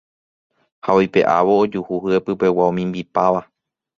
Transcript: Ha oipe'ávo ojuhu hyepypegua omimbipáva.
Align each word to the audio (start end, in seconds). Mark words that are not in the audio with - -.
Ha 0.83 0.91
oipe'ávo 0.99 1.53
ojuhu 1.65 1.95
hyepypegua 2.05 2.63
omimbipáva. 2.71 3.41